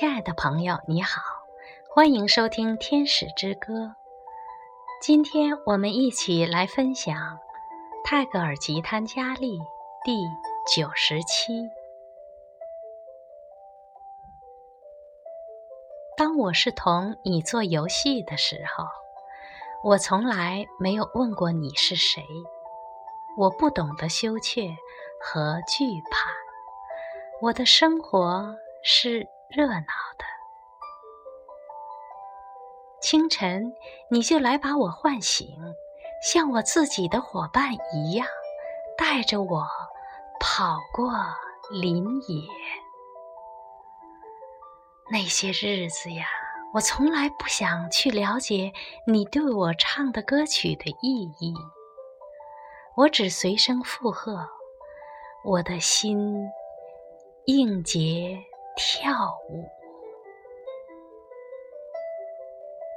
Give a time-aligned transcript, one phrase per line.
[0.00, 1.20] 亲爱的朋友，你好，
[1.90, 3.74] 欢迎收听《天使之歌》。
[5.02, 7.38] 今天我们一起来分享
[8.02, 9.58] 泰戈尔吉他加利
[10.02, 10.22] 第
[10.74, 11.68] 九十七。
[16.16, 18.86] 当我是同你做游戏的时候，
[19.84, 22.24] 我从来没有问过你是谁。
[23.36, 24.74] 我不懂得羞怯
[25.20, 26.30] 和惧怕。
[27.42, 29.28] 我的生活是。
[29.50, 29.80] 热闹
[30.16, 30.24] 的
[33.02, 33.72] 清晨，
[34.08, 35.48] 你就来把我唤醒，
[36.22, 38.28] 像我自己的伙伴一样，
[38.96, 39.66] 带着我
[40.38, 41.12] 跑过
[41.70, 42.46] 林野。
[45.10, 46.26] 那些日子呀，
[46.72, 48.72] 我从来不想去了解
[49.04, 51.52] 你对我唱的歌曲的意义，
[52.96, 54.46] 我只随声附和，
[55.42, 56.48] 我的心
[57.46, 58.44] 应节。
[58.76, 59.12] 跳
[59.48, 59.68] 舞。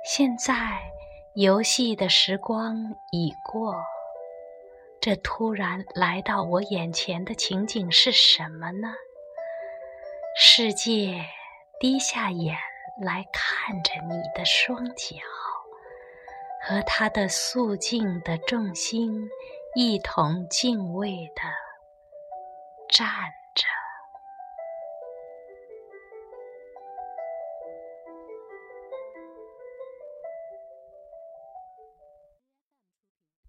[0.06, 0.82] 现在，
[1.34, 3.76] 游戏的时光已过。
[5.00, 8.94] 这突然来到我眼前的情景是什么呢？
[10.36, 11.26] 世界
[11.80, 12.56] 低下眼
[13.02, 15.18] 来看着你的双脚，
[16.62, 19.30] 和他的肃静的众星
[19.76, 21.42] 一同敬畏的
[22.90, 23.08] 站。